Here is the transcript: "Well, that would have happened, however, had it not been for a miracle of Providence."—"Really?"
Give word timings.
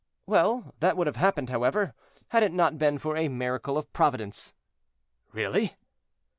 "Well, 0.25 0.73
that 0.79 0.97
would 0.97 1.05
have 1.05 1.17
happened, 1.17 1.51
however, 1.51 1.93
had 2.29 2.41
it 2.41 2.51
not 2.51 2.79
been 2.79 2.97
for 2.97 3.15
a 3.15 3.27
miracle 3.27 3.77
of 3.77 3.93
Providence."—"Really?" 3.93 5.75